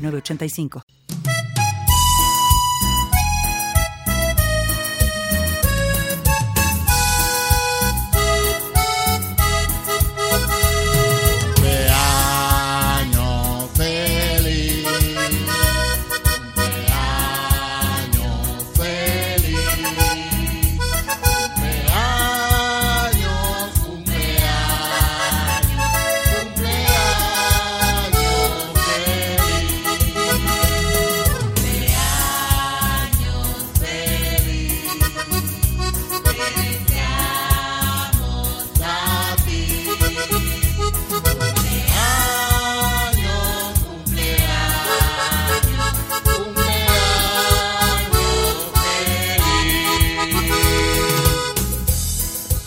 [0.00, 0.82] 985.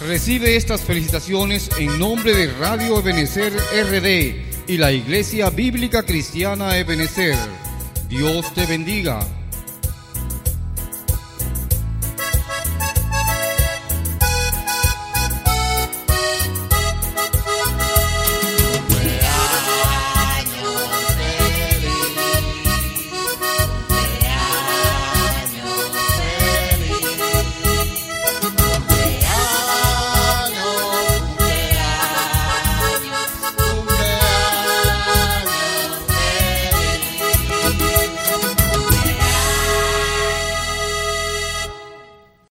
[0.08, 7.38] Recibe estas felicitaciones en nombre de Radio Ebenecer RD y la Iglesia Bíblica Cristiana Ebenecer.
[8.10, 9.26] Dios te bendiga.